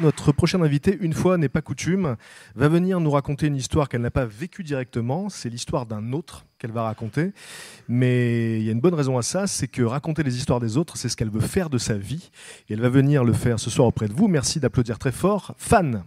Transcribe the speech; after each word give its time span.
Notre 0.00 0.30
prochaine 0.30 0.62
invitée, 0.62 0.96
une 1.00 1.12
fois 1.12 1.38
n'est 1.38 1.48
pas 1.48 1.60
coutume, 1.60 2.16
va 2.54 2.68
venir 2.68 3.00
nous 3.00 3.10
raconter 3.10 3.48
une 3.48 3.56
histoire 3.56 3.88
qu'elle 3.88 4.00
n'a 4.00 4.12
pas 4.12 4.26
vécue 4.26 4.62
directement. 4.62 5.28
C'est 5.28 5.48
l'histoire 5.48 5.86
d'un 5.86 6.12
autre 6.12 6.46
qu'elle 6.58 6.70
va 6.70 6.84
raconter. 6.84 7.32
Mais 7.88 8.60
il 8.60 8.62
y 8.62 8.68
a 8.68 8.72
une 8.72 8.80
bonne 8.80 8.94
raison 8.94 9.18
à 9.18 9.22
ça, 9.22 9.48
c'est 9.48 9.66
que 9.66 9.82
raconter 9.82 10.22
les 10.22 10.36
histoires 10.36 10.60
des 10.60 10.76
autres, 10.76 10.96
c'est 10.96 11.08
ce 11.08 11.16
qu'elle 11.16 11.30
veut 11.30 11.40
faire 11.40 11.68
de 11.68 11.78
sa 11.78 11.94
vie. 11.94 12.30
Et 12.68 12.74
elle 12.74 12.80
va 12.80 12.88
venir 12.88 13.24
le 13.24 13.32
faire 13.32 13.58
ce 13.58 13.70
soir 13.70 13.88
auprès 13.88 14.06
de 14.06 14.12
vous. 14.12 14.28
Merci 14.28 14.60
d'applaudir 14.60 15.00
très 15.00 15.10
fort. 15.10 15.56
Fan. 15.58 16.04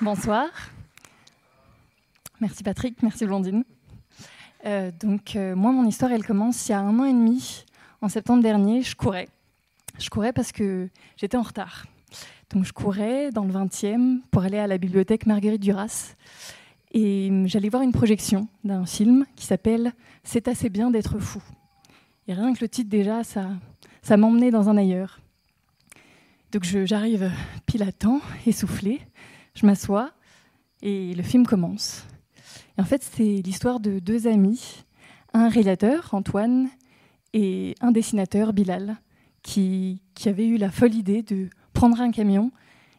Bonsoir. 0.00 0.46
Merci 2.40 2.62
Patrick, 2.62 3.02
merci 3.02 3.26
Blandine. 3.26 3.64
Euh, 4.64 4.90
donc 5.00 5.36
euh, 5.36 5.54
moi, 5.54 5.72
mon 5.72 5.86
histoire, 5.86 6.12
elle 6.12 6.24
commence 6.24 6.68
il 6.68 6.72
y 6.72 6.74
a 6.74 6.80
un 6.80 6.98
an 6.98 7.04
et 7.04 7.12
demi. 7.12 7.64
En 8.00 8.08
septembre 8.08 8.42
dernier, 8.42 8.82
je 8.82 8.96
courais. 8.96 9.28
Je 9.98 10.10
courais 10.10 10.32
parce 10.32 10.52
que 10.52 10.88
j'étais 11.16 11.36
en 11.36 11.42
retard. 11.42 11.86
Donc 12.50 12.64
je 12.64 12.72
courais 12.72 13.30
dans 13.30 13.44
le 13.44 13.52
20e 13.52 14.20
pour 14.30 14.42
aller 14.42 14.58
à 14.58 14.66
la 14.66 14.78
bibliothèque 14.78 15.26
Marguerite 15.26 15.62
Duras. 15.62 16.14
Et 16.92 17.28
hum, 17.30 17.46
j'allais 17.46 17.68
voir 17.68 17.82
une 17.82 17.92
projection 17.92 18.48
d'un 18.62 18.86
film 18.86 19.26
qui 19.36 19.46
s'appelle 19.46 19.92
C'est 20.22 20.48
assez 20.48 20.70
bien 20.70 20.90
d'être 20.90 21.18
fou. 21.18 21.42
Et 22.26 22.32
rien 22.32 22.54
que 22.54 22.60
le 22.60 22.68
titre 22.68 22.88
déjà, 22.88 23.22
ça, 23.22 23.50
ça 24.02 24.16
m'emmenait 24.16 24.50
dans 24.50 24.68
un 24.68 24.76
ailleurs. 24.76 25.20
Donc 26.52 26.64
j'arrive 26.64 27.30
pile 27.66 27.82
à 27.82 27.92
temps, 27.92 28.20
essoufflée. 28.46 29.00
Je 29.54 29.66
m'assois 29.66 30.12
et 30.82 31.14
le 31.14 31.22
film 31.22 31.46
commence. 31.46 32.06
En 32.76 32.84
fait, 32.84 33.02
c'est 33.02 33.42
l'histoire 33.44 33.78
de 33.78 33.98
deux 34.00 34.26
amis, 34.26 34.84
un 35.32 35.48
réalisateur, 35.48 36.08
Antoine, 36.12 36.68
et 37.32 37.74
un 37.80 37.92
dessinateur, 37.92 38.52
Bilal, 38.52 38.96
qui, 39.42 40.02
qui 40.14 40.28
avaient 40.28 40.46
eu 40.46 40.56
la 40.56 40.70
folle 40.70 40.94
idée 40.94 41.22
de 41.22 41.48
prendre 41.72 42.00
un 42.00 42.10
camion 42.10 42.50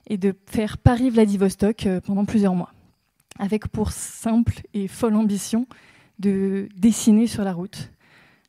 et 0.07 0.17
de 0.17 0.33
faire 0.45 0.77
Paris-Vladivostok 0.77 1.87
euh, 1.87 2.01
pendant 2.01 2.25
plusieurs 2.25 2.55
mois, 2.55 2.71
avec 3.39 3.67
pour 3.67 3.91
simple 3.91 4.61
et 4.73 4.87
folle 4.87 5.15
ambition 5.15 5.67
de 6.19 6.69
dessiner 6.77 7.27
sur 7.27 7.43
la 7.43 7.53
route. 7.53 7.91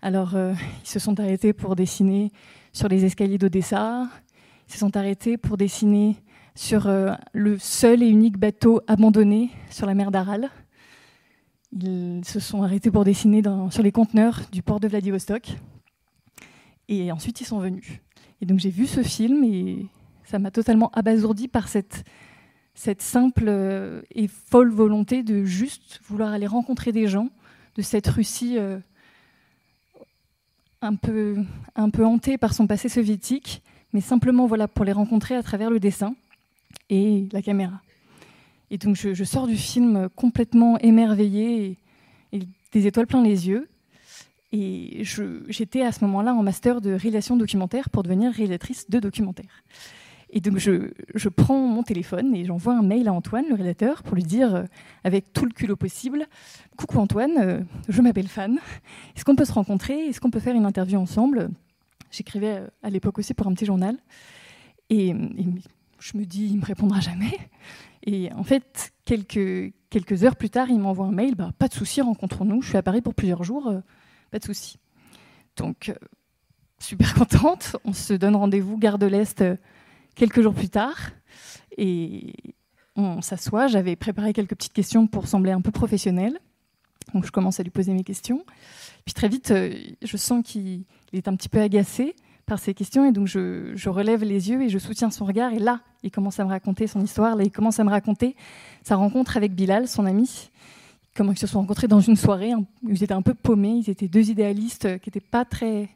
Alors, 0.03 0.37
euh, 0.37 0.55
ils 0.85 0.89
se 0.89 0.99
sont 0.99 1.19
arrêtés 1.19 1.53
pour 1.53 1.75
dessiner 1.75 2.31
sur 2.73 2.89
les 2.89 3.05
escaliers 3.05 3.39
d'Odessa, 3.39 4.09
ils 4.69 4.73
se 4.73 4.79
sont 4.79 4.97
arrêtés 4.97 5.39
pour 5.39 5.57
dessiner 5.57 6.17
sur 6.55 6.87
euh, 6.87 7.15
le 7.33 7.59
seul 7.59 8.03
et 8.03 8.09
unique 8.09 8.39
bateau 8.39 8.81
abandonné 8.87 9.51
sur 9.71 9.87
la 9.87 9.95
mer 9.95 10.11
d'Aral. 10.11 10.51
Ils 11.79 12.25
se 12.25 12.41
sont 12.41 12.63
arrêtés 12.63 12.91
pour 12.91 13.05
dessiner 13.05 13.43
sur 13.71 13.83
les 13.83 13.93
conteneurs 13.93 14.43
du 14.51 14.63
port 14.63 14.81
de 14.81 14.89
Vladivostok. 14.89 15.57
Et 16.89 17.13
ensuite, 17.13 17.41
ils 17.41 17.45
sont 17.45 17.59
venus. 17.59 18.01
Et 18.41 18.47
donc, 18.47 18.61
j'ai 18.61 18.71
vu 18.71 18.87
ce 18.87 19.03
film 19.03 19.45
et 19.45 19.87
ça 20.25 20.39
m'a 20.39 20.51
totalement 20.51 20.91
abasourdi 20.93 21.49
par 21.49 21.69
cette, 21.69 22.05
cette 22.75 23.03
simple 23.03 23.45
euh, 23.49 24.03
et 24.15 24.29
folle 24.29 24.71
volonté 24.71 25.23
de 25.23 25.45
juste 25.45 26.01
vouloir 26.09 26.33
aller 26.33 26.47
rencontrer 26.47 26.93
des 26.93 27.09
gens 27.09 27.29
de 27.75 27.83
cette 27.83 28.07
Russie 28.07 28.57
euh, 28.59 28.79
un, 30.81 30.95
peu, 30.95 31.37
un 31.75 31.91
peu 31.91 32.07
hantée 32.07 32.39
par 32.39 32.55
son 32.55 32.67
passé 32.67 32.89
soviétique, 32.89 33.63
mais 33.93 34.01
simplement 34.01 34.47
voilà, 34.47 34.67
pour 34.67 34.85
les 34.85 34.93
rencontrer 34.93 35.37
à 35.37 35.43
travers 35.43 35.71
le 35.71 35.81
dessin 35.81 36.15
et 36.89 37.29
la 37.33 37.43
caméra. 37.43 37.83
Et 38.71 38.79
donc 38.79 38.97
je, 38.97 39.25
sors 39.25 39.47
du 39.47 39.57
film 39.57 40.09
complètement 40.15 40.79
émerveillée 40.79 41.79
et, 42.33 42.41
des 42.73 42.87
étoiles 42.87 43.07
plein 43.07 43.23
les 43.23 43.49
yeux. 43.49 43.69
Et 44.53 45.03
j'étais 45.49 45.83
à 45.83 45.93
ce 45.93 46.05
moment-là 46.05 46.35
en 46.35 46.43
master 46.43 46.81
de 46.81 46.91
réalisation 46.91 47.37
documentaire 47.37 47.91
pour 47.91 48.03
devenir 48.03 48.33
réalisatrice 48.33 48.89
de 48.91 48.99
documentaire. 48.99 49.63
Et 50.31 50.41
donc 50.41 50.59
je, 50.59 51.29
prends 51.29 51.59
mon 51.59 51.83
téléphone 51.83 52.35
et 52.35 52.45
j'envoie 52.45 52.75
un 52.75 52.83
mail 52.83 53.09
à 53.09 53.13
Antoine, 53.13 53.45
le 53.49 53.55
réalisateur, 53.55 54.03
pour 54.03 54.17
lui 54.17 54.25
dire, 54.25 54.55
euh, 54.55 54.65
avec 55.05 55.33
tout 55.33 55.45
le 55.45 55.53
culot 55.53 55.77
possible, 55.77 56.27
Coucou 56.77 56.99
Antoine, 56.99 57.39
euh, 57.39 57.61
je 57.89 58.03
m'appelle 58.03 58.27
Fan. 58.27 58.59
Est-ce 59.15 59.25
qu'on 59.25 59.37
peut 59.37 59.45
se 59.45 59.53
rencontrer? 59.53 60.07
Est-ce 60.07 60.21
qu'on 60.21 60.31
peut 60.31 60.41
faire 60.41 60.57
une 60.57 60.67
interview 60.67 60.99
ensemble? 60.99 61.49
J'écrivais 62.11 62.57
euh, 62.57 62.67
à 62.83 62.91
l'époque 62.91 63.19
aussi 63.19 63.35
pour 63.35 63.47
un 63.47 63.55
petit 63.55 63.67
journal. 63.67 63.97
Et 64.91 65.15
je 65.99 66.17
me 66.17 66.25
dis, 66.25 66.47
il 66.47 66.59
me 66.59 66.65
répondra 66.65 67.01
jamais. 67.01 67.39
Et 68.05 68.33
en 68.33 68.45
fait, 68.45 68.93
quelques, 69.05 70.25
heures 70.25 70.37
plus 70.37 70.51
tard, 70.51 70.71
il 70.71 70.79
m'envoie 70.79 71.07
un 71.07 71.13
mail, 71.13 71.35
bah, 71.35 71.51
pas 71.59 71.69
de 71.69 71.75
souci, 71.75 72.01
rencontrons-nous, 72.01 72.63
je 72.63 72.69
suis 72.69 72.77
à 72.79 72.83
Paris 72.83 73.03
pour 73.03 73.15
plusieurs 73.15 73.43
jours, 73.43 73.69
euh, 73.69 73.81
pas 74.31 74.39
de 74.39 74.45
souci. 74.45 74.79
Donc, 75.57 75.89
euh, 75.89 75.95
super 76.79 77.15
contente, 77.19 77.77
on 77.85 77.93
se 77.93 78.15
donne 78.15 78.37
rendez-vous 78.37 78.79
gare 78.79 78.99
de 78.99 79.07
l'Est 79.07 79.41
euh, 79.43 79.57
quelques 80.15 80.41
jours 80.41 80.55
plus 80.55 80.69
tard, 80.69 81.11
et 81.77 82.33
on 82.95 83.21
s'assoit, 83.23 83.67
j'avais 83.67 83.97
préparé 83.97 84.33
quelques 84.33 84.55
petites 84.55 84.73
questions 84.73 85.07
pour 85.07 85.27
sembler 85.27 85.51
un 85.51 85.61
peu 85.61 85.73
professionnelle, 85.73 86.39
donc 87.13 87.27
je 87.27 87.33
commence 87.33 87.61
à 87.61 87.65
lui 87.65 87.71
poser 87.71 87.93
mes 87.93 88.05
questions. 88.05 88.45
Puis 89.05 89.15
très 89.15 89.29
vite, 89.29 89.53
je 90.03 90.17
sens 90.17 90.43
qu'il 90.45 90.85
il 91.13 91.19
est 91.19 91.29
un 91.29 91.37
petit 91.37 91.49
peu 91.49 91.61
agacé 91.61 92.17
par 92.47 92.61
ces 92.61 92.75
questions, 92.75 93.05
et 93.05 93.13
donc 93.13 93.27
je, 93.27 93.89
relève 93.89 94.23
les 94.23 94.51
yeux 94.51 94.63
et 94.63 94.69
je 94.69 94.79
soutiens 94.79 95.11
son 95.11 95.25
regard, 95.25 95.53
et 95.53 95.59
là, 95.59 95.81
il 96.05 96.13
commence 96.13 96.39
à 96.39 96.45
me 96.45 96.49
raconter 96.49 96.87
son 96.87 97.01
histoire, 97.01 97.35
là, 97.35 97.43
il 97.43 97.51
commence 97.51 97.81
à 97.81 97.85
me 97.85 97.91
raconter 97.91 98.37
sa 98.85 98.95
rencontre 98.95 99.37
avec 99.37 99.53
Bilal, 99.53 99.89
son 99.89 100.07
ami, 100.07 100.51
comment 101.17 101.33
ils 101.33 101.39
se 101.39 101.49
sont 101.49 101.61
rencontrés 101.61 101.89
dans 101.89 102.01
une 102.01 102.15
soirée, 102.15 102.53
ils 102.89 103.03
étaient 103.03 103.13
un 103.13 103.23
peu 103.23 103.35
paumés, 103.35 103.83
ils 103.85 103.91
étaient 103.91 104.07
deux 104.07 104.31
idéalistes 104.31 104.85
euh, 104.85 104.99
qui 104.99 105.09
n'étaient 105.09 105.21
pas 105.21 105.45
très, 105.45 105.89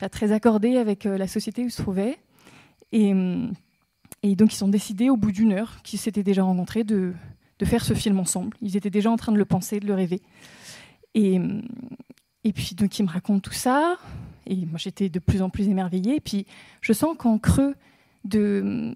accordés 0.00 0.76
avec 0.76 1.04
euh, 1.04 1.18
la 1.18 1.26
société 1.26 1.62
où 1.62 1.66
ils 1.66 1.72
se 1.72 1.82
trouvaient. 1.82 2.18
Et, 2.92 3.12
et 4.22 4.36
donc 4.36 4.52
ils 4.52 4.56
sont 4.56 4.68
décidés, 4.68 5.10
au 5.10 5.16
bout 5.16 5.32
d'une 5.32 5.52
heure, 5.52 5.82
qu'ils 5.82 5.98
s'étaient 5.98 6.22
déjà 6.22 6.44
rencontrés, 6.44 6.84
de, 6.84 7.12
faire 7.64 7.84
ce 7.84 7.92
film 7.92 8.18
ensemble. 8.18 8.56
Ils 8.62 8.76
étaient 8.76 8.90
déjà 8.90 9.10
en 9.10 9.16
train 9.16 9.32
de 9.32 9.36
le 9.36 9.44
penser, 9.44 9.80
de 9.80 9.86
le 9.86 9.94
rêver. 9.94 10.22
Et 11.14 11.38
puis 12.54 12.74
donc 12.74 12.98
il 12.98 13.04
me 13.04 13.10
raconte 13.10 13.42
tout 13.42 13.52
ça, 13.52 13.98
et 14.50 14.66
moi 14.66 14.78
j'étais 14.78 15.08
de 15.08 15.18
plus 15.18 15.40
en 15.40 15.48
plus 15.48 15.68
émerveillée. 15.68 16.16
Et 16.16 16.20
puis 16.20 16.46
je 16.80 16.92
sens 16.92 17.16
qu'en 17.16 17.38
creux 17.38 17.74
de, 18.24 18.92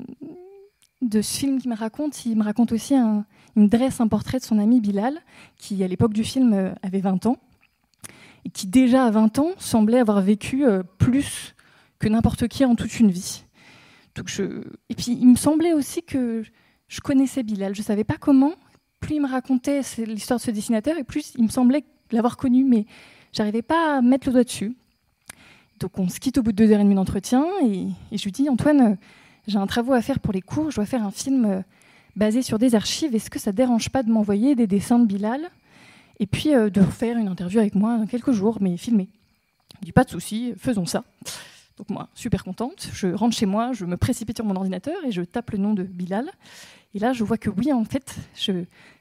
ce 1.11 1.23
film 1.23 1.61
qu'il 1.61 1.71
me 1.71 1.77
raconte, 1.77 2.27
il 2.27 2.37
me 2.37 2.43
raconte 2.43 2.73
aussi 2.73 2.95
un, 2.95 3.25
il 3.57 3.63
me 3.63 3.69
dresse 3.69 4.01
un 4.01 4.09
portrait 4.09 4.39
de 4.39 4.45
son 4.45 4.59
ami 4.59 4.81
Bilal, 4.81 5.19
qui 5.57 5.83
à 5.83 5.89
l'époque 5.89 6.13
du 6.13 6.25
film 6.25 6.53
euh, 6.53 6.73
avait 6.83 7.01
20 7.01 7.27
ans, 7.27 7.39
et 8.45 8.51
qui 8.51 8.67
déjà 8.67 9.05
à 9.05 9.11
20 9.11 9.39
ans 9.39 9.51
semblait 9.59 9.99
avoir 9.99 10.21
vécu 10.21 10.67
euh, 10.67 10.83
plus 10.99 11.55
que 11.99 12.09
n'importe 12.09 12.49
qui 12.49 12.65
en 12.65 12.75
toute 12.75 12.99
une 12.99 13.11
vie. 13.11 13.45
Et 14.17 14.95
puis 14.95 15.13
il 15.21 15.29
me 15.29 15.37
semblait 15.37 15.73
aussi 15.73 16.03
que 16.03 16.43
je 16.89 17.01
connaissais 17.01 17.43
Bilal, 17.43 17.75
je 17.75 17.81
ne 17.81 17.85
savais 17.85 18.05
pas 18.05 18.17
comment. 18.17 18.53
Plus 19.01 19.17
il 19.17 19.23
me 19.23 19.29
racontait 19.29 19.81
l'histoire 19.99 20.39
de 20.39 20.45
ce 20.45 20.51
dessinateur, 20.51 20.99
et 20.99 21.05
plus 21.05 21.33
il 21.37 21.45
me 21.45 21.49
semblait 21.49 21.85
l'avoir 22.11 22.37
connu, 22.37 22.65
mais 22.65 22.87
j'arrivais 23.33 23.63
pas 23.63 23.99
à 23.99 24.03
mettre 24.03 24.29
le 24.29 24.33
doigt 24.33 24.45
dessus. 24.45 24.77
Donc 25.85 25.99
on 25.99 26.09
se 26.09 26.19
quitte 26.19 26.39
au 26.39 26.43
bout 26.43 26.53
de 26.53 26.57
deux 26.57 26.73
heures 26.73 26.81
et 26.81 26.83
demie 26.83 26.95
d'entretien, 26.95 27.45
et, 27.63 27.89
je 28.17 28.25
lui 28.25 28.33
dis 28.33 28.49
Antoine, 28.49 28.81
euh, 28.81 28.95
j'ai 29.47 29.59
un 29.59 29.67
travaux 29.67 29.93
à 29.93 30.01
faire 30.01 30.19
pour 30.19 30.33
les 30.33 30.41
cours, 30.41 30.71
je 30.71 30.77
dois 30.77 30.87
faire 30.87 31.05
un 31.05 31.11
film 31.11 31.45
euh, 31.45 31.61
basé 32.17 32.41
sur 32.41 32.59
des 32.59 32.75
archives. 32.75 33.15
Est-ce 33.15 33.29
que 33.29 33.39
ça 33.39 33.53
ne 33.53 33.57
dérange 33.57 33.91
pas 33.91 34.03
de 34.03 34.11
m'envoyer 34.11 34.55
des 34.55 34.67
dessins 34.67 34.99
de 34.99 35.05
Bilal 35.05 35.43
et 36.21 36.27
puis 36.27 36.55
euh, 36.55 36.71
de 36.71 36.81
faire 36.81 37.19
une 37.19 37.29
interview 37.29 37.61
avec 37.61 37.75
moi 37.75 37.99
dans 37.99 38.07
quelques 38.07 38.33
jours, 38.33 38.57
mais 38.63 38.79
filmée? 38.79 39.11
Il 39.83 39.85
dit 39.85 39.93
pas 39.93 40.05
de 40.05 40.09
souci, 40.09 40.55
faisons 40.57 40.87
ça. 40.87 41.05
Donc 41.77 41.91
moi, 41.91 42.09
super 42.15 42.45
contente, 42.45 42.89
je 42.95 43.09
rentre 43.09 43.37
chez 43.37 43.45
moi, 43.45 43.75
je 43.75 43.85
me 43.85 43.99
précipite 43.99 44.39
sur 44.39 44.47
mon 44.47 44.57
ordinateur 44.57 44.97
et 45.07 45.13
je 45.13 45.21
tape 45.21 45.51
le 45.51 45.59
nom 45.59 45.75
de 45.75 45.83
Bilal. 45.83 46.31
Et 46.95 46.99
là, 46.99 47.13
je 47.13 47.25
vois 47.25 47.37
que 47.37 47.51
oui, 47.51 47.75
en 47.75 47.85
fait, 47.85 48.17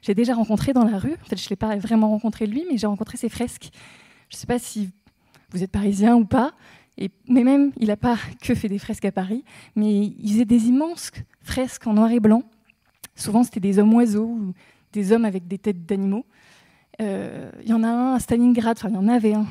j'ai 0.02 0.14
déjà 0.14 0.34
rencontré 0.34 0.74
dans 0.74 0.84
la 0.84 0.98
rue. 0.98 1.14
En 1.14 1.24
fait, 1.24 1.40
je 1.40 1.46
ne 1.46 1.48
l'ai 1.48 1.56
pas 1.56 1.76
vraiment 1.76 2.10
rencontré 2.10 2.46
lui, 2.46 2.66
mais 2.70 2.76
j'ai 2.76 2.88
rencontré 2.88 3.16
ses 3.16 3.30
fresques. 3.30 3.70
Je 4.28 4.36
ne 4.36 4.40
sais 4.40 4.46
pas 4.46 4.58
si 4.58 4.90
vous 5.54 5.62
êtes 5.62 5.70
parisien 5.70 6.16
ou 6.16 6.24
pas. 6.24 6.52
Mais 7.28 7.42
même, 7.42 7.72
il 7.78 7.88
n'a 7.88 7.96
pas 7.96 8.16
que 8.42 8.54
fait 8.54 8.68
des 8.68 8.78
fresques 8.78 9.04
à 9.04 9.12
Paris, 9.12 9.44
mais 9.74 10.14
il 10.18 10.32
faisait 10.32 10.44
des 10.44 10.68
immenses 10.68 11.10
fresques 11.40 11.86
en 11.86 11.94
noir 11.94 12.10
et 12.12 12.20
blanc. 12.20 12.42
Souvent, 13.16 13.42
c'était 13.42 13.60
des 13.60 13.78
hommes 13.78 13.94
oiseaux 13.94 14.26
ou 14.26 14.54
des 14.92 15.12
hommes 15.12 15.24
avec 15.24 15.48
des 15.48 15.58
têtes 15.58 15.86
d'animaux. 15.86 16.24
Euh, 17.00 17.50
il 17.62 17.68
y 17.68 17.72
en 17.72 17.82
a 17.82 17.88
un 17.88 18.14
à 18.14 18.20
Stalingrad, 18.20 18.76
enfin 18.78 18.88
il 18.88 18.94
y 18.94 18.98
en 18.98 19.08
avait 19.08 19.34
un 19.34 19.46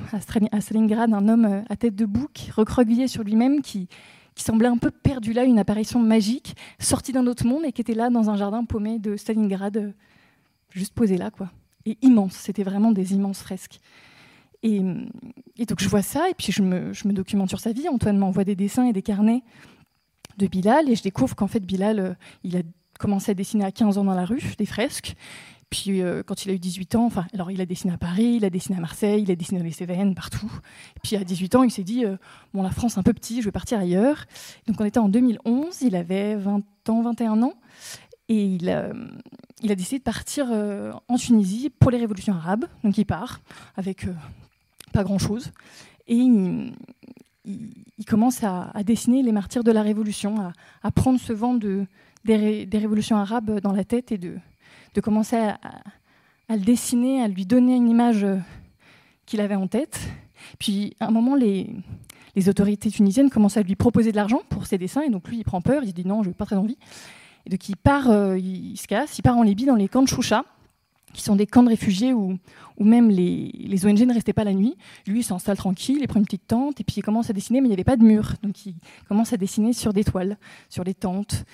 à 0.51 0.61
Stalingrad, 0.61 1.13
un 1.13 1.27
homme 1.27 1.45
euh, 1.45 1.61
à 1.69 1.75
tête 1.75 1.95
de 1.95 2.05
bouc, 2.05 2.50
recroquevillé 2.55 3.09
sur 3.09 3.23
lui-même, 3.23 3.61
qui, 3.61 3.89
semblait 4.35 4.67
un 4.67 4.77
peu 4.77 4.89
perdu 4.89 5.31
là, 5.31 5.44
une 5.44 5.59
apparition 5.59 6.00
magique, 6.00 6.55
sorti 6.79 7.11
d'un 7.11 7.27
autre 7.27 7.45
monde 7.45 7.65
et 7.65 7.71
qui 7.71 7.81
était 7.81 7.94
là 7.94 8.09
dans 8.09 8.29
un 8.29 8.35
jardin 8.35 8.63
paumé 8.63 8.97
de 8.97 9.15
Stalingrad, 9.15 9.77
euh, 9.77 9.91
juste 10.71 10.94
posé 10.94 11.17
là, 11.17 11.29
quoi. 11.29 11.51
Et 11.85 11.97
immense, 12.01 12.33
c'était 12.33 12.63
vraiment 12.63 12.91
des 12.94 13.13
immenses 13.13 13.41
fresques. 13.41 13.79
Et, 14.63 14.81
et, 15.57 15.65
donc 15.65 15.81
je 15.81 15.89
vois 15.89 16.01
ça, 16.01 16.29
et 16.29 16.33
puis 16.33 16.51
je 16.51 16.61
me, 16.61 17.13
documente 17.13 17.50
sur 17.50 17.59
sa 17.59 17.71
vie. 17.71 17.88
Antoine 17.89 18.17
m'envoie 18.17 18.44
des 18.44 18.55
dessins 18.55 18.85
et 18.85 18.94
des 18.94 19.01
carnets 19.01 19.44
de 20.38 20.47
Bilal, 20.47 20.89
et 20.89 20.95
je 20.95 21.03
découvre 21.03 21.35
qu'en 21.35 21.47
fait 21.47 21.59
Bilal, 21.59 22.17
il 22.44 22.57
a 22.57 22.61
commencé 23.00 23.31
à 23.31 23.33
dessiner 23.33 23.65
à 23.65 23.71
15 23.71 23.97
ans 23.97 24.03
dans 24.03 24.15
la 24.15 24.25
rue, 24.25 24.41
des 24.57 24.65
fresques. 24.65 25.15
Puis 25.73 26.03
euh, 26.03 26.21
quand 26.23 26.45
il 26.45 26.51
a 26.51 26.53
eu 26.53 26.59
18 26.59 26.94
ans, 26.94 27.05
enfin, 27.05 27.25
alors 27.33 27.50
il 27.50 27.59
a 27.59 27.65
dessiné 27.65 27.91
à 27.91 27.97
Paris, 27.97 28.35
il 28.38 28.45
a 28.45 28.51
dessiné 28.51 28.77
à 28.77 28.79
Marseille, 28.79 29.23
il 29.23 29.31
a 29.31 29.35
dessiné 29.35 29.57
dans 29.59 29.65
les 29.65 29.71
Cévennes, 29.71 30.13
partout. 30.13 30.51
Puis 31.01 31.15
à 31.15 31.23
18 31.23 31.55
ans, 31.55 31.63
il 31.63 31.71
s'est 31.71 31.83
dit, 31.83 32.05
euh, 32.05 32.15
bon, 32.53 32.61
la 32.61 32.69
France 32.69 33.00
un 33.00 33.01
peu 33.01 33.11
petit, 33.11 33.41
je 33.41 33.45
vais 33.45 33.51
partir 33.51 33.79
ailleurs. 33.79 34.25
Donc 34.67 34.79
on 34.79 34.85
était 34.85 35.00
en 35.00 35.09
2011, 35.09 35.81
il 35.81 35.95
avait 35.95 36.35
20 36.35 36.61
ans, 36.89 37.01
21 37.01 37.41
ans, 37.41 37.55
et 38.29 38.45
il 38.45 38.69
a, 38.69 38.94
décidé 39.63 39.97
de 39.97 40.03
partir 40.03 40.50
euh, 40.51 40.91
en 41.07 41.17
Tunisie 41.17 41.71
pour 41.71 41.89
les 41.89 41.97
révolutions 41.97 42.33
arabes. 42.33 42.65
Donc 42.83 43.00
il 43.00 43.05
part 43.05 43.41
avec 43.75 44.05
pas 44.94 45.04
grand-chose. 45.04 45.51
Et 46.07 46.16
il, 46.16 46.74
il, 47.45 48.06
commence 48.06 48.44
à, 48.44 48.72
dessiner 48.86 49.22
les 49.24 49.31
martyrs 49.31 49.63
de 49.63 49.72
la 49.72 49.81
Révolution, 49.81 50.36
à, 50.81 50.92
prendre 50.92 51.19
ce 51.19 51.34
vent 51.34 51.54
de, 51.54 51.86
des, 52.24 52.68
révolutions 52.72 53.18
arabes 53.18 53.60
dans 53.60 53.74
la 53.74 53.84
tête 53.84 54.12
et 54.12 54.18
de 54.18 54.38
de 54.94 55.01
commencer 55.01 55.38
à, 55.38 55.57
le 56.50 56.60
dessiner, 56.60 57.22
à 57.22 57.28
lui 57.28 57.45
donner 57.45 57.75
une 57.75 57.90
image 57.90 58.24
euh, 58.24 58.38
qu'il 59.25 59.42
avait 59.42 59.56
en 59.56 59.68
tête. 59.68 60.00
Puis 60.60 60.96
à 61.00 61.07
un 61.07 61.12
moment, 61.12 61.36
les, 61.36 61.68
autorités 62.48 62.92
tunisiennes 62.92 63.30
commencent 63.30 63.57
à 63.57 63.63
lui 63.63 63.75
proposer 63.75 64.12
de 64.12 64.18
l'argent 64.18 64.42
pour 64.50 64.66
ses 64.66 64.78
dessins, 64.78 65.01
et 65.01 65.10
donc 65.10 65.28
lui, 65.28 65.38
il 65.38 65.44
prend 65.44 65.62
peur, 65.62 65.84
il 65.84 65.94
dit 65.94 66.06
non, 66.06 66.24
je 66.24 66.30
n'ai 66.30 66.34
pas 66.34 66.46
très 66.46 66.56
envie. 66.56 66.78
Et 67.46 67.50
donc 67.50 67.68
il 67.69 67.75
part, 67.75 68.10
euh, 68.10 68.38
il, 68.38 68.78
se 68.78 68.88
casse, 68.88 69.18
il 69.18 69.22
part 69.22 69.38
en 69.38 69.44
Libye 69.44 69.66
dans 69.66 69.75
les 69.75 69.88
camps 69.88 70.01
de 70.01 70.07
Choucha, 70.07 70.46
qui 71.13 71.21
sont 71.21 71.36
des 71.36 71.48
camps 71.48 71.63
de 71.63 71.69
réfugiés 71.69 72.13
où, 72.13 72.38
où 72.77 72.83
même 72.83 73.10
les, 73.10 73.51
les, 73.54 73.86
ONG 73.86 74.00
ne 74.00 74.13
restaient 74.13 74.33
pas 74.33 74.44
la 74.44 74.54
nuit. 74.54 74.75
Lui, 75.07 75.19
il 75.19 75.24
s'installe 75.24 75.57
tranquille, 75.57 76.00
il 76.01 76.07
prend 76.07 76.19
une 76.19 76.25
petite 76.25 76.48
tente, 76.48 76.81
et 76.81 76.83
puis 76.83 76.95
il 76.98 77.01
commence 77.04 77.30
à 77.30 77.33
dessiner, 77.33 77.62
mais 77.62 77.68
il 77.68 77.69
n'y 77.69 77.75
avait 77.75 77.83
pas 77.83 77.98
de 77.98 78.04
mur. 78.04 78.33
Donc 78.44 78.65
il 78.65 78.75
commence 79.07 79.33
à 79.33 79.38
dessiner 79.38 79.74
sur 79.74 79.94
des 79.94 80.04
toiles, 80.04 80.38
sur 80.69 80.83
les 80.83 80.94
tentes. 80.94 81.45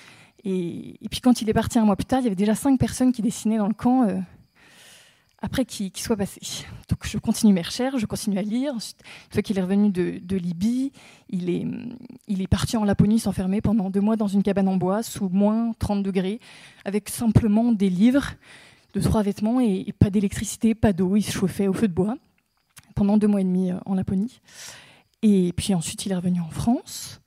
Et, 0.44 0.96
puis 1.10 1.20
quand 1.20 1.42
il 1.42 1.48
est 1.48 1.54
parti 1.54 1.78
un 1.78 1.84
mois 1.84 1.96
plus 1.96 2.06
tard, 2.06 2.20
il 2.20 2.24
y 2.24 2.26
avait 2.26 2.36
déjà 2.36 2.54
cinq 2.54 2.78
personnes 2.78 3.12
qui 3.12 3.22
dessinaient 3.22 3.58
dans 3.58 3.68
le 3.68 3.74
camp 3.74 4.08
euh, 4.08 4.18
après 5.42 5.64
qu'il 5.64 5.90
soit 5.96 6.16
passé. 6.16 6.40
Donc 6.88 7.06
je 7.06 7.18
continue 7.18 7.52
mes 7.52 7.62
recherches, 7.62 8.00
je 8.00 8.06
continue 8.06 8.38
à 8.38 8.42
lire. 8.42 8.74
Ensuite, 8.74 9.00
une 9.28 9.32
fois 9.32 9.42
qu'il 9.42 9.58
est 9.58 9.62
revenu 9.62 9.90
de, 9.90 10.36
Libye, 10.36 10.92
il 11.28 11.50
est, 11.50 11.66
il 12.26 12.42
est 12.42 12.46
parti 12.46 12.76
en 12.76 12.84
Laponie 12.84 13.18
s'enfermer 13.18 13.60
pendant 13.60 13.90
deux 13.90 14.00
mois 14.00 14.16
dans 14.16 14.28
une 14.28 14.42
cabane 14.42 14.68
en 14.68 14.76
bois 14.76 15.02
sous 15.02 15.28
moins 15.28 15.72
30 15.78 16.02
degrés, 16.02 16.40
avec 16.84 17.08
simplement 17.08 17.72
des 17.72 17.90
livres, 17.90 18.34
de 18.92 19.00
trois 19.00 19.22
vêtements 19.22 19.60
et, 19.60 19.92
pas 19.98 20.10
d'électricité, 20.10 20.74
pas 20.74 20.92
d'eau. 20.92 21.16
Il 21.16 21.22
se 21.22 21.32
chauffait 21.32 21.68
au 21.68 21.72
feu 21.72 21.88
de 21.88 21.92
bois 21.92 22.16
pendant 22.94 23.16
deux 23.16 23.28
mois 23.28 23.40
et 23.40 23.44
demi 23.44 23.70
euh, 23.70 23.76
en 23.86 23.94
Laponie. 23.94 24.40
Et 25.22 25.52
puis 25.56 25.74
ensuite, 25.74 26.06
il 26.06 26.12
est 26.12 26.16
revenu 26.16 26.40
en 26.40 26.50
France. 26.50 27.20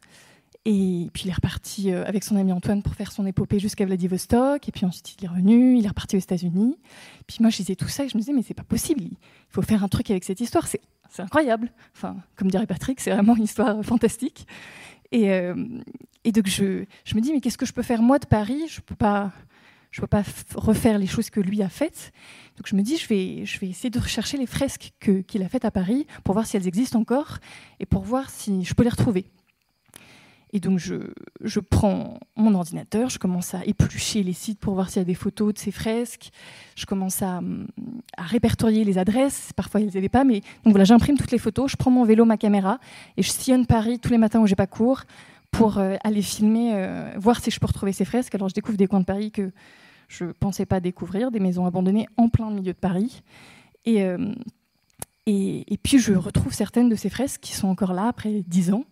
Et 0.66 1.10
puis 1.12 1.24
il 1.26 1.30
est 1.30 1.34
reparti 1.34 1.92
euh, 1.92 2.06
avec 2.06 2.24
son 2.24 2.38
ami 2.38 2.54
Antoine 2.54 2.82
pour 2.82 2.96
faire 2.96 3.12
son 3.12 3.26
épopée 3.26 3.60
jusqu'à 3.60 3.86
Vladivostok. 3.86 4.68
Et 4.68 4.72
puis 4.72 4.86
ensuite 4.86 5.16
il 5.20 5.26
est 5.26 5.28
revenu, 5.28 5.78
il 5.78 5.86
est 5.86 5.90
reparti 5.90 6.16
aux 6.16 6.20
États-Unis. 6.20 6.78
Puis 7.28 7.38
moi 7.42 7.50
je 7.50 7.58
disais 7.58 7.76
tout 7.76 7.90
ça 7.90 8.06
et 8.06 8.10
je 8.10 8.16
me 8.16 8.22
disais 8.22 8.32
mais 8.32 8.44
c'est 8.44 8.54
pas 8.54 8.64
possible, 8.64 9.04
il 9.04 9.18
faut 9.50 9.62
faire 9.62 9.84
un 9.84 9.90
truc 9.90 10.10
avec 10.10 10.24
cette 10.24 10.40
histoire, 10.40 10.68
c'est 10.68 10.80
incroyable. 11.20 11.70
Enfin, 11.96 12.16
comme 12.38 12.50
dirait 12.50 12.66
Patrick, 12.66 13.02
c'est 13.02 13.12
vraiment 13.12 13.36
une 13.36 13.44
histoire 13.44 13.84
fantastique. 13.84 14.48
Et, 15.12 15.32
euh, 15.32 15.54
et 16.24 16.32
donc 16.32 16.48
je, 16.48 16.86
je, 17.04 17.16
me 17.16 17.22
dis 17.22 17.34
mais 17.34 17.42
qu'est-ce 17.42 17.58
que 17.58 17.66
je 17.66 17.74
peux 17.74 17.84
faire 17.84 18.02
moi 18.02 18.18
de 18.18 18.26
Paris? 18.26 18.64
Je 18.70 18.80
peux 18.80 18.96
pas. 18.96 19.32
Je 19.94 20.02
peux 20.02 20.08
pas 20.08 20.24
refaire 20.56 20.98
les 20.98 21.06
choses 21.06 21.30
que 21.30 21.40
lui 21.40 21.62
a 21.62 21.70
faites. 21.70 22.12
Donc 22.58 22.66
je 22.68 22.76
me 22.76 22.82
dis, 22.82 22.98
je 22.98 23.08
vais, 23.08 23.46
je 23.46 23.60
vais 23.60 23.68
essayer 23.68 23.92
de 23.92 24.00
rechercher 24.00 24.38
les 24.38 24.48
fresques 24.48 24.92
qu'il 25.00 25.44
a 25.44 25.48
faites 25.48 25.66
à 25.66 25.72
Paris 25.72 26.08
pour 26.24 26.34
voir 26.34 26.48
si 26.48 26.58
elles 26.58 26.68
existent 26.68 27.00
encore 27.00 27.38
et 27.80 27.86
pour 27.86 28.02
voir 28.02 28.32
si 28.32 28.64
je 28.64 28.74
peux 28.74 28.82
les 28.82 28.90
retrouver. 28.90 29.28
Et 30.52 30.60
donc, 30.60 30.78
je, 30.78 31.60
prends 31.60 32.20
mon 32.36 32.54
ordinateur, 32.54 33.10
je 33.10 33.18
commence 33.18 33.56
à 33.56 33.66
éplucher 33.66 34.22
les 34.22 34.34
sites 34.34 34.60
pour 34.60 34.76
voir 34.76 34.90
s'il 34.90 35.00
y 35.00 35.02
a 35.02 35.06
des 35.06 35.16
photos 35.16 35.54
de 35.54 35.60
ces 35.60 35.72
fresques. 35.72 36.30
Je 36.76 36.86
commence 36.86 37.24
à, 37.24 37.42
répertorier 38.20 38.84
les 38.84 39.00
adresses. 39.00 39.52
Parfois, 39.56 39.82
ils 39.82 39.98
avaient 39.98 40.10
pas, 40.10 40.24
mais 40.24 40.42
donc 40.64 40.74
voilà, 40.74 40.86
j'imprime 40.86 41.18
toutes 41.18 41.32
les 41.32 41.40
photos. 41.40 41.72
Je 41.72 41.76
prends 41.76 41.90
mon 41.90 42.04
vélo, 42.04 42.24
ma 42.24 42.38
caméra, 42.38 42.80
et 43.18 43.24
je 43.24 43.32
sillonne 43.32 43.66
Paris 43.66 43.98
tous 44.00 44.10
les 44.10 44.20
matins 44.20 44.42
où 44.42 44.48
j'ai 44.48 44.56
pas 44.56 44.68
cours 44.68 45.04
pour 45.54 45.78
euh, 45.78 45.96
aller 46.04 46.22
filmer, 46.22 46.74
euh, 46.74 47.14
voir 47.18 47.40
si 47.40 47.50
je 47.50 47.60
peux 47.60 47.68
retrouver 47.68 47.94
ces 47.94 48.04
fresques. 48.04 48.36
Alors, 48.36 48.50
je 48.50 48.54
découvre 48.54 48.78
des 48.78 48.88
coins 48.88 49.00
de 49.00 49.06
Paris 49.06 49.32
que 49.32 49.52
je 50.10 50.26
pensais 50.26 50.66
pas 50.66 50.82
découvrir, 50.82 51.32
des 51.32 51.40
maisons 51.40 51.66
abandonnées 51.66 52.08
en 52.18 52.28
plein 52.28 52.50
milieu 52.50 52.74
de 52.74 52.78
Paris. 52.78 53.22
Et, 53.86 54.04
euh, 54.04 54.34
et, 55.26 55.80
puis, 55.82 56.00
je 56.00 56.14
retrouve 56.14 56.54
certaines 56.54 56.90
de 56.90 56.96
ces 56.96 57.10
fresques 57.10 57.42
qui 57.42 57.54
sont 57.54 57.70
encore 57.70 57.94
là 57.94 58.08
après 58.08 58.44
dix 58.46 58.74
ans 58.74 58.84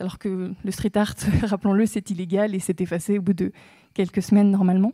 alors 0.00 0.18
que 0.18 0.52
le 0.62 0.70
street 0.70 0.92
art, 0.94 1.14
rappelons-le, 1.42 1.86
c'est 1.86 2.10
illégal 2.10 2.54
et 2.54 2.60
s'est 2.60 2.76
effacé 2.78 3.18
au 3.18 3.22
bout 3.22 3.32
de 3.32 3.52
quelques 3.94 4.22
semaines 4.22 4.50
normalement. 4.50 4.92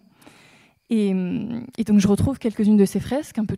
Et, 0.90 1.12
donc 1.12 1.99
je 1.99 2.08
retrouve 2.08 2.38
quelques-unes 2.38 2.76
de 2.76 2.85
ces 2.85 3.00
fresques, 3.00 3.38
un 3.38 3.44
peu, 3.44 3.56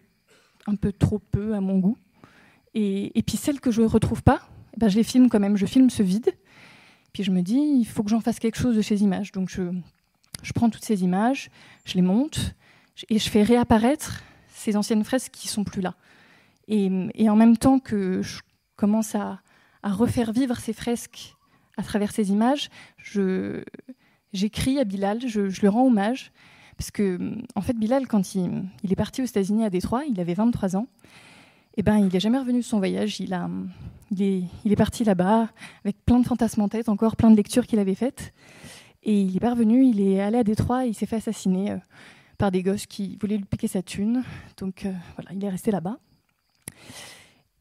un 0.67 0.77
peu 0.77 0.93
trop 0.93 1.19
peu 1.19 1.55
à 1.55 1.61
mon 1.61 1.79
goût. 1.79 1.99
Et, 2.75 3.23
puis 3.27 3.37
celles 3.37 3.61
que 3.61 3.71
je 3.71 3.83
ne 3.83 3.87
retrouve 3.87 4.23
pas, 4.23 4.41
eh 4.75 4.81
ben 4.81 4.89
je 4.89 4.97
les 4.97 5.03
filme 5.03 5.29
quand 5.29 5.41
même, 5.41 5.57
je 5.57 5.67
filme 5.67 5.91
ce 5.91 6.03
vide. 6.03 6.31
Puis 7.17 7.25
je 7.25 7.31
me 7.31 7.41
dis, 7.41 7.57
il 7.57 7.87
faut 7.87 8.03
que 8.03 8.11
j'en 8.11 8.21
fasse 8.21 8.39
quelque 8.39 8.59
chose 8.59 8.77
de 8.77 8.83
ces 8.83 9.03
images. 9.03 9.33
Donc 9.33 9.49
je, 9.49 9.63
je 10.43 10.53
prends 10.53 10.69
toutes 10.69 10.85
ces 10.85 11.03
images, 11.03 11.49
je 11.87 11.95
les 11.95 12.03
monte 12.03 12.55
et 13.09 13.19
je 13.19 13.31
fais 13.31 13.43
réapparaître 13.43 14.23
ces 14.53 14.77
anciennes 14.77 15.03
fresques 15.03 15.33
qui 15.33 15.49
sont 15.49 15.65
plus 15.65 15.81
là. 15.81 15.95
Et, 16.69 16.91
et 17.15 17.31
en 17.31 17.35
même 17.35 17.57
temps 17.57 17.79
que 17.79 18.21
je 18.21 18.41
commence 18.77 19.15
à, 19.15 19.41
à 19.83 19.93
refaire 19.93 20.31
vivre 20.31 20.59
ces 20.59 20.75
fresques 20.75 21.35
à 21.79 21.83
travers 21.83 22.13
ces 22.13 22.33
images, 22.33 22.69
j'écris 24.35 24.79
à 24.79 24.85
Bilal, 24.85 25.27
je, 25.27 25.41
lui 25.41 25.69
rends 25.69 25.87
hommage, 25.87 26.33
parce 26.77 26.91
que, 26.91 27.19
en 27.55 27.63
fait, 27.63 27.79
Bilal, 27.79 28.07
quand 28.09 28.35
il, 28.35 28.69
est 28.91 28.95
parti 28.95 29.23
aux 29.23 29.25
États-Unis 29.25 29.65
à 29.65 29.71
Détroit, 29.71 30.05
il 30.05 30.21
avait 30.21 30.35
23 30.35 30.77
ans, 30.77 30.87
eh 31.77 31.83
ben, 31.83 31.99
il 31.99 32.09
n'est 32.13 32.21
jamais 32.21 32.39
revenu 32.39 32.61
de 32.61 32.65
son 32.65 32.79
voyage. 32.79 33.21
Il, 33.21 33.35
a, 33.35 33.49
il, 34.11 34.23
est, 34.23 34.43
il 34.65 34.73
est 34.73 34.77
parti 34.77 35.05
là-bas 35.05 35.49
avec 35.85 35.97
plein 36.05 36.19
de 36.19 36.27
fantasmes 36.27 36.63
en 36.63 36.69
tête, 36.69 36.89
encore 36.89 37.17
plein 37.17 37.31
de 37.31 37.37
lectures 37.37 37.67
qu'il 37.67 37.79
avait 37.79 37.95
faites. 37.95 38.33
Et 39.03 39.21
il 39.21 39.37
est 39.37 39.41
pas 39.41 39.51
revenu, 39.51 39.85
il 39.85 40.01
est 40.01 40.21
allé 40.21 40.39
à 40.39 40.45
Détroit 40.45 40.87
et 40.87 40.89
il 40.89 40.95
s'est 40.95 41.07
fait 41.07 41.17
assassiner 41.17 41.71
euh, 41.71 41.77
par 42.39 42.51
des 42.51 42.63
gosses 42.63 42.87
qui 42.87 43.17
voulaient 43.21 43.37
lui 43.37 43.45
piquer 43.45 43.69
sa 43.69 43.83
thune. 43.83 44.25
Donc 44.57 44.85
euh, 44.85 44.93
voilà, 45.17 45.33
il 45.33 45.45
est 45.45 45.49
resté 45.49 45.71
là-bas. 45.71 45.99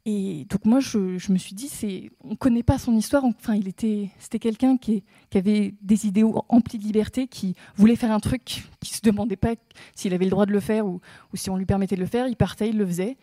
Et 0.07 0.45
donc 0.50 0.65
moi, 0.65 0.79
je, 0.79 1.31
me 1.31 1.38
suis 1.38 1.55
dit, 1.55 1.67
c'est, 1.67 2.12
on 2.24 2.36
connaît 2.36 2.63
pas 2.63 2.77
son 2.77 2.95
histoire. 2.95 3.25
Enfin, 3.25 3.55
il 3.55 3.67
était, 3.67 4.10
c'était 4.19 4.38
quelqu'un 4.38 4.77
qui, 4.77 5.03
avait 5.34 5.74
des 5.81 6.05
idéaux 6.05 6.43
emplis 6.48 6.77
de 6.77 6.84
liberté, 6.84 7.27
qui 7.27 7.55
voulait 7.75 7.95
faire 7.95 8.12
un 8.12 8.19
truc, 8.19 8.63
qui 8.79 8.93
se 8.93 9.01
demandait 9.01 9.36
pas 9.36 9.55
s'il 9.95 10.13
avait 10.13 10.25
le 10.25 10.31
droit 10.31 10.45
de 10.45 10.51
le 10.51 10.60
faire 10.60 10.86
ou, 10.86 11.01
si 11.34 11.50
on 11.50 11.57
lui 11.57 11.65
permettait 11.65 11.95
de 11.95 12.01
le 12.01 12.07
faire. 12.07 12.27
Il 12.27 12.36
partait, 12.36 12.69
il 12.69 12.77
le 12.77 12.86
faisait, 12.86 13.17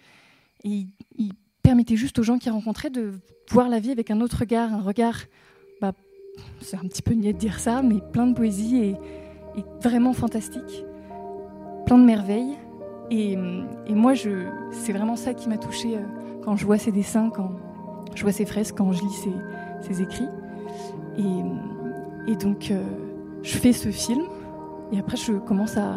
et 0.65 0.87
il, 1.17 1.33
permettait 1.63 1.97
juste 1.97 2.19
aux 2.19 2.25
gens 2.25 2.39
qu'il 2.39 2.51
rencontrait 2.51 2.91
de 2.91 3.13
voir 3.51 3.69
la 3.69 3.79
vie 3.79 3.93
avec 3.93 4.11
un 4.11 4.21
autre 4.21 4.41
regard, 4.41 4.75
un 4.75 4.81
regard, 4.81 5.15
bah, 5.81 5.93
c'est 6.61 6.77
un 6.77 6.81
petit 6.89 7.03
peu 7.03 7.15
niais 7.15 7.33
de 7.33 7.39
dire 7.39 7.61
ça, 7.61 7.83
mais 7.83 8.01
plein 8.13 8.27
de 8.27 8.35
poésie 8.35 8.77
et, 8.77 8.97
vraiment 9.81 10.13
fantastique, 10.13 10.85
plein 11.87 11.99
de 11.99 12.05
merveilles. 12.05 12.57
Et, 13.11 13.37
moi, 13.91 14.15
c'est 14.73 14.93
vraiment 14.93 15.15
ça 15.17 15.35
qui 15.35 15.49
m'a 15.49 15.57
touchée. 15.57 15.97
Euh, 15.97 16.41
quand 16.43 16.57
je 16.57 16.67
vois 16.67 16.79
ses 16.79 16.91
dessins, 16.91 17.31
quand 17.31 17.53
je 18.15 18.23
vois 18.23 18.33
ses 18.33 18.45
fresques, 18.45 18.77
quand 18.77 18.93
je 18.93 19.03
lis 19.03 19.29
ses, 19.83 20.03
écrits. 20.03 20.29
Et, 21.19 22.37
donc, 22.37 22.71
euh, 22.71 22.83
je 23.43 23.57
fais 23.57 23.73
ce 23.73 23.91
film, 23.91 24.23
et 24.93 24.99
après, 24.99 25.17
je 25.17 25.33
commence 25.33 25.77
à, 25.77 25.95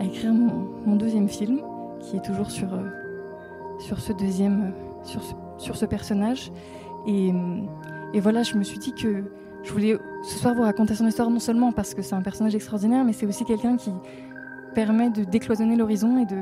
écrire 0.00 0.32
mon, 0.32 0.96
deuxième 0.96 1.28
film, 1.28 1.60
qui 2.00 2.16
est 2.16 2.24
toujours 2.24 2.50
sur, 2.50 2.72
euh, 2.72 2.88
sur 3.80 3.98
ce 3.98 4.12
deuxième, 4.12 4.72
sur 5.02 5.22
ce, 5.22 5.34
sur 5.58 5.76
ce 5.76 5.86
personnage. 5.86 6.52
Et, 7.06 7.32
et, 8.14 8.20
voilà, 8.20 8.42
je 8.42 8.54
me 8.54 8.62
suis 8.62 8.78
dit 8.78 8.92
que 8.94 9.24
je 9.62 9.72
voulais 9.72 9.98
ce 10.22 10.38
soir 10.38 10.54
vous 10.54 10.62
raconter 10.62 10.94
son 10.94 11.06
histoire, 11.06 11.30
non 11.30 11.40
seulement 11.40 11.72
parce 11.72 11.94
que 11.94 12.02
c'est 12.02 12.14
un 12.14 12.22
personnage 12.22 12.54
extraordinaire, 12.54 13.04
mais 13.04 13.12
c'est 13.12 13.26
aussi 13.26 13.44
quelqu'un 13.44 13.76
qui 13.76 13.92
permet 14.74 15.10
de 15.10 15.24
décloisonner 15.24 15.76
l'horizon 15.76 16.18
et 16.18 16.26
de, 16.26 16.40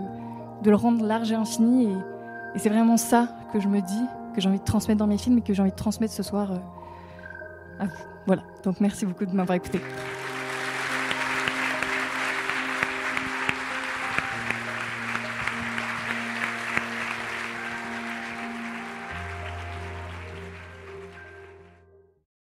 de 0.63 0.71
le 0.71 0.77
rendre 0.77 1.05
large 1.05 1.33
et 1.33 1.37
infini. 1.37 1.85
Et, 1.85 1.97
et 2.55 2.59
c'est 2.59 2.69
vraiment 2.69 2.97
ça 2.97 3.29
que 3.53 3.61
je 3.61 3.69
me 3.69 3.81
dis, 3.81 4.05
que 4.35 4.41
j'ai 4.41 4.49
envie 4.49 4.59
de 4.59 4.65
transmettre 4.65 4.99
dans 4.99 5.07
mes 5.07 5.19
films 5.19 5.39
et 5.39 5.43
que 5.43 5.55
j'ai 5.55 5.63
envie 5.63 5.71
de 5.71 5.77
transmettre 5.77 6.13
ce 6.13 6.23
soir 6.23 6.53
à 7.79 7.87
vous. 7.87 7.93
Voilà, 8.27 8.43
donc 8.63 8.81
merci 8.81 9.07
beaucoup 9.07 9.25
de 9.25 9.35
m'avoir 9.35 9.57
écouté. 9.57 9.81